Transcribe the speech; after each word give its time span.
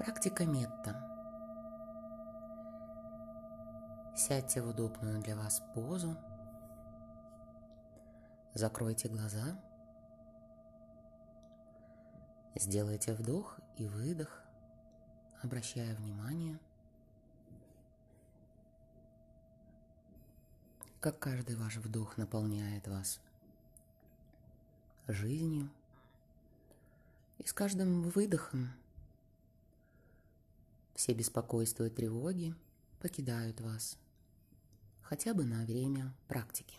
Практика 0.00 0.46
метта. 0.46 0.96
Сядьте 4.16 4.62
в 4.62 4.68
удобную 4.70 5.20
для 5.20 5.36
вас 5.36 5.62
позу. 5.74 6.16
Закройте 8.54 9.10
глаза. 9.10 9.60
Сделайте 12.54 13.12
вдох 13.12 13.60
и 13.76 13.86
выдох, 13.88 14.42
обращая 15.42 15.94
внимание, 15.96 16.58
как 21.00 21.18
каждый 21.18 21.56
ваш 21.56 21.76
вдох 21.76 22.16
наполняет 22.16 22.88
вас 22.88 23.20
жизнью. 25.08 25.68
И 27.36 27.46
с 27.46 27.52
каждым 27.52 28.04
выдохом 28.04 28.70
все 30.94 31.12
беспокойства 31.14 31.84
и 31.84 31.90
тревоги 31.90 32.54
покидают 33.00 33.60
вас, 33.60 33.98
хотя 35.02 35.34
бы 35.34 35.44
на 35.44 35.64
время 35.64 36.14
практики. 36.28 36.78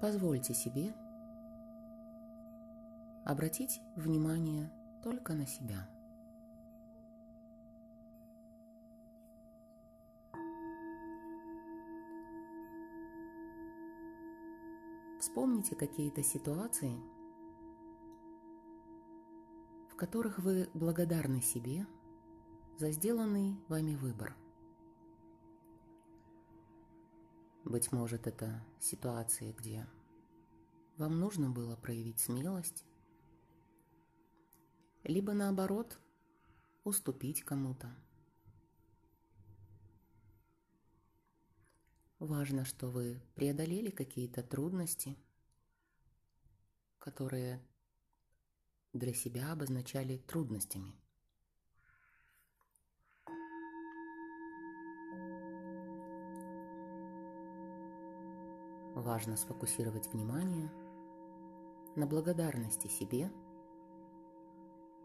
Позвольте 0.00 0.52
себе 0.52 0.92
обратить 3.24 3.80
внимание 3.96 4.70
только 5.02 5.34
на 5.34 5.46
себя. 5.46 5.88
Вспомните 15.20 15.76
какие-то 15.76 16.22
ситуации, 16.24 17.00
которых 20.02 20.40
вы 20.40 20.68
благодарны 20.74 21.40
себе 21.40 21.86
за 22.76 22.90
сделанный 22.90 23.56
вами 23.68 23.94
выбор. 23.94 24.34
Быть 27.64 27.92
может, 27.92 28.26
это 28.26 28.66
ситуации, 28.80 29.52
где 29.52 29.86
вам 30.96 31.20
нужно 31.20 31.50
было 31.50 31.76
проявить 31.76 32.18
смелость, 32.18 32.84
либо 35.04 35.34
наоборот, 35.34 36.00
уступить 36.82 37.44
кому-то. 37.44 37.88
Важно, 42.18 42.64
что 42.64 42.90
вы 42.90 43.22
преодолели 43.36 43.90
какие-то 43.90 44.42
трудности, 44.42 45.16
которые 46.98 47.62
для 48.92 49.14
себя 49.14 49.52
обозначали 49.52 50.18
трудностями. 50.18 50.94
Важно 58.94 59.36
сфокусировать 59.36 60.06
внимание 60.12 60.70
на 61.96 62.06
благодарности 62.06 62.86
себе 62.86 63.32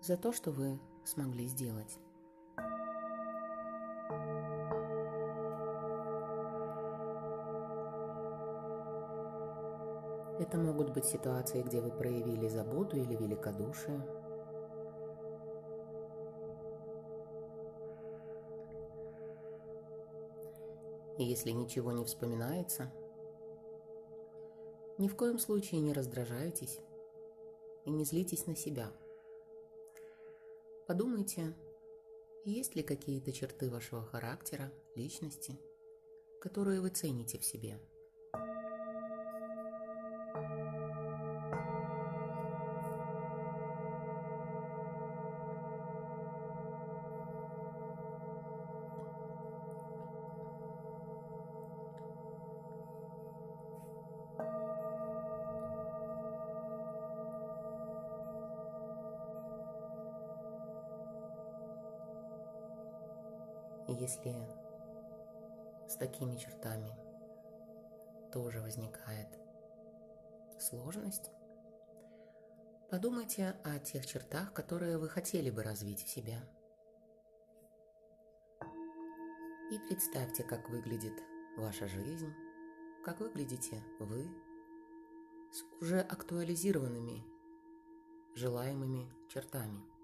за 0.00 0.16
то, 0.16 0.32
что 0.32 0.50
вы 0.50 0.78
смогли 1.04 1.46
сделать. 1.46 1.98
Это 10.38 10.56
могут 10.56 10.90
быть 10.94 11.04
ситуации, 11.04 11.62
где 11.62 11.80
вы 11.80 11.90
проявили 11.90 12.46
заботу 12.46 12.96
или 12.96 13.16
великодушие. 13.16 14.00
И 21.18 21.24
если 21.24 21.50
ничего 21.50 21.90
не 21.90 22.04
вспоминается, 22.04 22.92
ни 24.98 25.08
в 25.08 25.16
коем 25.16 25.40
случае 25.40 25.80
не 25.80 25.92
раздражайтесь 25.92 26.78
и 27.84 27.90
не 27.90 28.04
злитесь 28.04 28.46
на 28.46 28.54
себя. 28.54 28.92
Подумайте, 30.86 31.52
есть 32.44 32.76
ли 32.76 32.84
какие-то 32.84 33.32
черты 33.32 33.68
вашего 33.70 34.04
характера, 34.04 34.70
личности, 34.94 35.58
которые 36.40 36.80
вы 36.80 36.90
цените 36.90 37.38
в 37.38 37.44
себе– 37.44 37.80
если 63.92 64.34
с 65.88 65.96
такими 65.96 66.36
чертами 66.36 66.94
тоже 68.32 68.60
возникает 68.60 69.28
сложность, 70.58 71.30
подумайте 72.90 73.56
о 73.64 73.78
тех 73.78 74.06
чертах, 74.06 74.52
которые 74.52 74.98
вы 74.98 75.08
хотели 75.08 75.50
бы 75.50 75.62
развить 75.62 76.02
в 76.02 76.08
себе. 76.08 76.38
И 79.70 79.78
представьте, 79.88 80.44
как 80.44 80.68
выглядит 80.68 81.14
ваша 81.56 81.88
жизнь, 81.88 82.32
как 83.04 83.20
выглядите 83.20 83.82
вы 83.98 84.28
с 85.52 85.62
уже 85.80 86.00
актуализированными 86.00 87.24
желаемыми 88.34 89.10
чертами– 89.28 89.82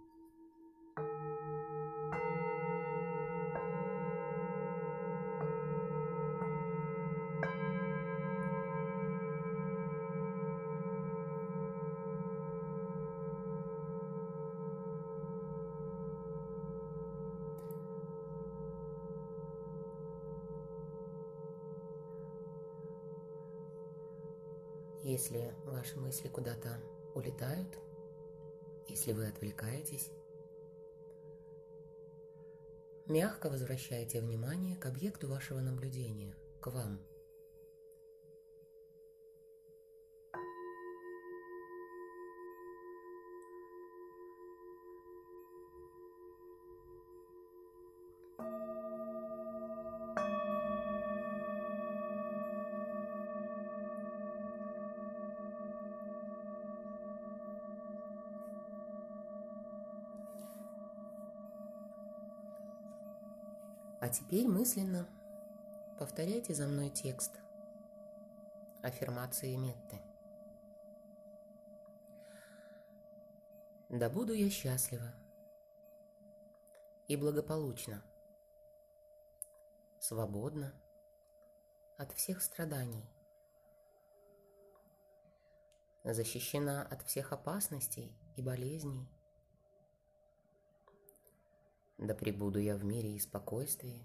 Если 25.14 25.54
ваши 25.64 25.96
мысли 26.00 26.26
куда-то 26.26 26.76
улетают, 27.14 27.68
если 28.88 29.12
вы 29.12 29.28
отвлекаетесь, 29.28 30.10
мягко 33.06 33.48
возвращайте 33.48 34.20
внимание 34.20 34.76
к 34.76 34.86
объекту 34.86 35.28
вашего 35.28 35.60
наблюдения, 35.60 36.34
к 36.60 36.66
вам– 36.66 36.98
А 64.04 64.10
теперь 64.10 64.46
мысленно 64.46 65.08
повторяйте 65.98 66.52
за 66.52 66.66
мной 66.66 66.90
текст 66.90 67.40
аффирмации 68.82 69.56
Метты. 69.56 69.98
Да 73.88 74.10
буду 74.10 74.34
я 74.34 74.50
счастлива 74.50 75.10
и 77.08 77.16
благополучна, 77.16 78.02
свободна 80.00 80.74
от 81.96 82.12
всех 82.12 82.42
страданий, 82.42 83.08
защищена 86.04 86.82
от 86.82 87.00
всех 87.06 87.32
опасностей 87.32 88.14
и 88.36 88.42
болезней, 88.42 89.08
да 91.98 92.14
пребуду 92.14 92.58
я 92.58 92.76
в 92.76 92.84
мире 92.84 93.14
и 93.14 93.18
спокойствии. 93.18 94.04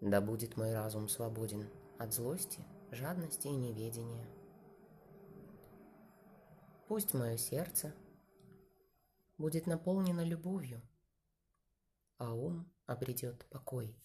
Да 0.00 0.20
будет 0.20 0.56
мой 0.56 0.74
разум 0.74 1.08
свободен 1.08 1.68
от 1.98 2.12
злости, 2.12 2.64
жадности 2.90 3.46
и 3.46 3.56
неведения. 3.56 4.26
Пусть 6.88 7.14
мое 7.14 7.36
сердце 7.36 7.94
будет 9.38 9.66
наполнено 9.66 10.24
любовью, 10.24 10.82
а 12.18 12.34
ум 12.34 12.70
обретет 12.86 13.46
покой. 13.46 13.96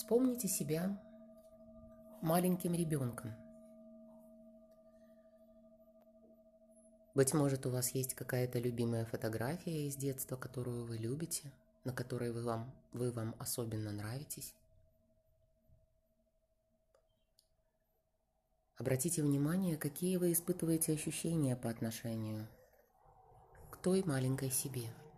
Вспомните 0.00 0.48
себя 0.48 0.98
маленьким 2.22 2.72
ребенком. 2.72 3.34
Быть 7.14 7.34
может, 7.34 7.66
у 7.66 7.70
вас 7.70 7.90
есть 7.90 8.14
какая-то 8.14 8.58
любимая 8.58 9.04
фотография 9.04 9.86
из 9.86 9.96
детства, 9.96 10.36
которую 10.36 10.86
вы 10.86 10.96
любите, 10.96 11.52
на 11.84 11.92
которой 11.92 12.32
вы 12.32 12.42
вам, 12.42 12.74
вы 12.92 13.12
вам 13.12 13.36
особенно 13.38 13.92
нравитесь. 13.92 14.54
Обратите 18.78 19.22
внимание, 19.22 19.76
какие 19.76 20.16
вы 20.16 20.32
испытываете 20.32 20.94
ощущения 20.94 21.56
по 21.56 21.68
отношению 21.68 22.48
к 23.70 23.76
той 23.76 24.02
маленькой 24.02 24.50
себе– 24.50 24.90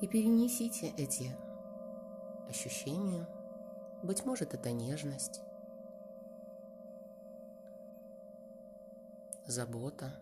И 0.00 0.06
перенесите 0.06 0.88
эти 0.96 1.36
ощущения. 2.48 3.26
Быть 4.02 4.24
может, 4.24 4.52
это 4.52 4.70
нежность, 4.70 5.40
забота, 9.46 10.12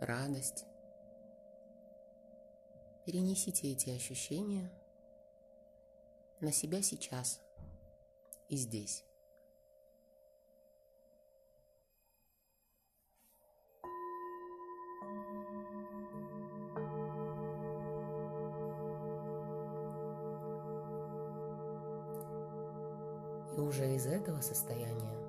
радость. 0.00 0.66
Перенесите 3.04 3.72
эти 3.72 3.90
ощущения 3.90 4.70
на 6.40 6.52
себя 6.52 6.82
сейчас 6.82 7.40
и 8.48 8.56
здесь. 8.56 9.04
И 23.56 23.60
уже 23.60 23.94
из 23.94 24.06
этого 24.06 24.40
состояния 24.40 25.24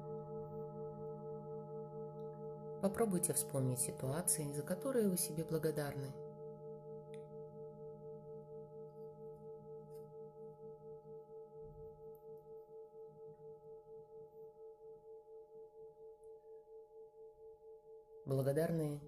попробуйте 2.81 3.33
вспомнить 3.33 3.79
ситуации, 3.79 4.51
за 4.51 4.63
которые 4.63 5.09
вы 5.09 5.17
себе 5.17 5.43
благодарны. 5.43 6.11
Благодарны 18.25 18.99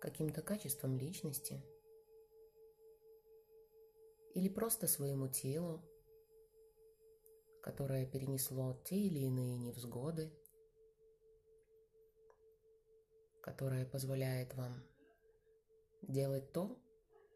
каким-то 0.00 0.42
качествам 0.42 0.96
личности– 0.96 1.60
или 4.36 4.50
просто 4.50 4.86
своему 4.86 5.28
телу, 5.28 5.82
которое 7.62 8.04
перенесло 8.04 8.74
те 8.84 8.96
или 8.96 9.20
иные 9.20 9.56
невзгоды, 9.56 10.30
которое 13.40 13.86
позволяет 13.86 14.54
вам 14.54 14.84
делать 16.02 16.52
то, 16.52 16.78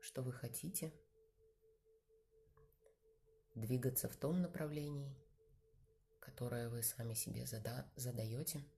что 0.03 0.21
вы 0.21 0.33
хотите, 0.33 0.93
двигаться 3.55 4.07
в 4.07 4.17
том 4.17 4.43
направлении, 4.43 5.17
которое 6.21 6.69
вы 6.69 6.83
сами 6.83 7.15
себе 7.15 7.47
зада 7.47 7.91
задаете– 7.97 8.63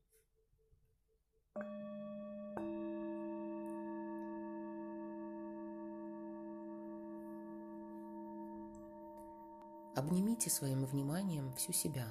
Обнимите 9.95 10.49
своим 10.49 10.87
вниманием 10.87 11.55
всю 11.55 11.73
себя. 11.73 12.07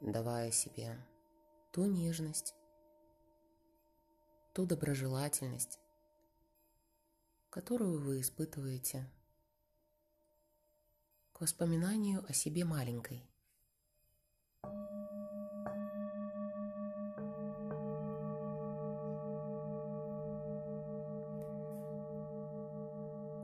Давая 0.00 0.50
себе 0.50 0.96
ту 1.72 1.84
нежность, 1.84 2.54
ту 4.54 4.64
доброжелательность, 4.64 5.78
которую 7.50 8.00
вы 8.00 8.20
испытываете 8.22 9.06
к 11.34 11.42
воспоминанию 11.42 12.24
о 12.26 12.32
себе 12.32 12.64
маленькой. 12.64 13.30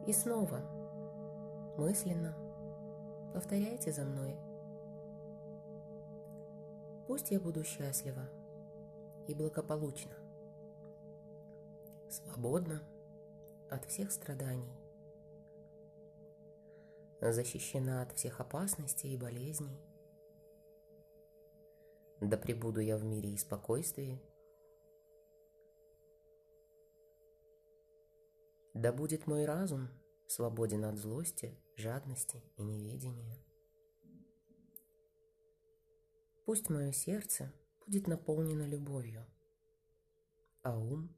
И 0.06 0.12
снова, 0.12 0.60
мысленно, 1.76 2.36
повторяйте 3.34 3.90
за 3.90 4.04
мной. 4.04 4.36
Пусть 7.08 7.32
я 7.32 7.40
буду 7.40 7.64
счастлива 7.64 8.28
и 9.26 9.34
благополучна, 9.34 10.14
свободна 12.08 12.82
от 13.68 13.84
всех 13.86 14.12
страданий, 14.12 14.78
защищена 17.20 18.02
от 18.02 18.12
всех 18.12 18.40
опасностей 18.40 19.12
и 19.12 19.16
болезней. 19.16 19.80
Да 22.20 22.36
пребуду 22.36 22.80
я 22.80 22.96
в 22.96 23.04
мире 23.04 23.30
и 23.30 23.36
спокойствии. 23.36 24.20
Да 28.76 28.92
будет 28.92 29.26
мой 29.26 29.46
разум 29.46 29.88
свободен 30.28 30.84
от 30.84 30.98
злости, 30.98 31.58
жадности 31.76 32.42
и 32.58 32.62
неведения. 32.62 33.42
Пусть 36.44 36.68
мое 36.68 36.92
сердце 36.92 37.54
будет 37.86 38.06
наполнено 38.06 38.68
любовью, 38.68 39.26
а 40.62 40.78
ум 40.78 41.08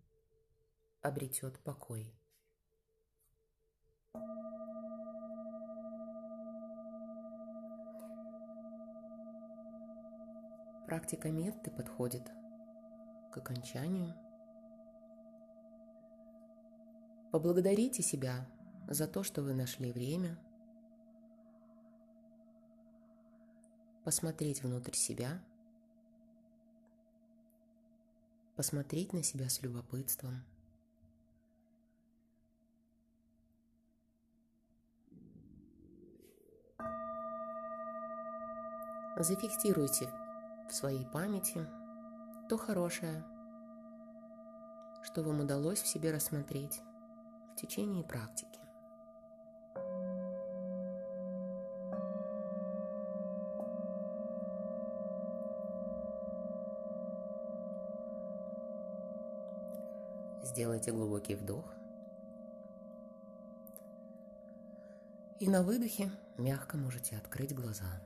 обретет 1.03 1.59
покой. 1.65 2.15
Практика 10.87 11.33
метты 11.33 11.73
подходит 11.73 12.23
к 13.33 13.37
окончанию– 13.37 14.15
Поблагодарите 17.30 18.02
себя 18.02 18.49
за 18.88 19.06
то, 19.06 19.23
что 19.23 19.42
вы 19.42 19.52
нашли 19.52 19.92
время 19.92 20.38
посмотреть 24.02 24.62
внутрь 24.62 24.94
себя, 24.94 25.44
посмотреть 28.56 29.12
на 29.12 29.23
себя 29.23 29.50
с 29.50 29.61
любопытством. 29.61 30.42
Зафиксируйте 39.18 40.08
в 40.70 40.73
своей 40.73 41.04
памяти 41.04 41.66
то 42.49 42.56
хорошее, 42.56 43.23
что 45.02 45.23
вам 45.23 45.40
удалось 45.40 45.82
в 45.82 45.87
себе 45.87 46.11
рассмотреть 46.12 46.80
в 47.59 47.61
течение 47.61 48.05
практики. 48.05 48.61
Сделайте 60.45 60.93
глубокий 60.93 61.35
вдох. 61.35 61.65
И 65.41 65.49
на 65.49 65.62
выдохе 65.62 66.11
мягко 66.37 66.77
можете 66.77 67.17
открыть 67.17 67.55
глаза. 67.55 68.00